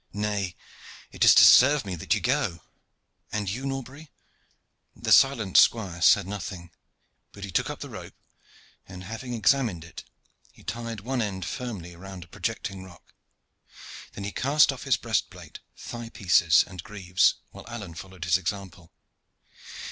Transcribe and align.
"Nay, 0.13 0.55
it 1.11 1.23
is 1.23 1.35
to 1.35 1.43
serve 1.45 1.85
me 1.85 1.93
that 1.93 2.15
ye 2.15 2.19
go. 2.21 2.61
And 3.31 3.47
you, 3.47 3.67
Norbury?" 3.67 4.09
The 4.95 5.11
silent 5.11 5.57
squire 5.57 6.01
said 6.01 6.25
nothing, 6.25 6.71
but 7.33 7.43
he 7.43 7.51
took 7.51 7.69
up 7.69 7.81
the 7.81 7.89
rope, 7.89 8.15
and, 8.87 9.03
having 9.03 9.35
examined 9.35 9.83
it, 9.83 10.03
he 10.51 10.63
tied 10.63 11.01
one 11.01 11.21
end 11.21 11.45
firmly 11.45 11.95
round 11.95 12.23
a 12.23 12.27
projecting 12.29 12.83
rock. 12.83 13.13
Then 14.13 14.23
he 14.23 14.31
cast 14.31 14.71
off 14.73 14.85
his 14.85 14.97
breast 14.97 15.29
plate, 15.29 15.59
thigh 15.77 16.09
pieces, 16.09 16.63
and 16.65 16.81
greaves, 16.83 17.35
while 17.51 17.67
Alleyne 17.69 17.93
followed 17.93 18.25
his 18.25 18.39
example. 18.39 18.91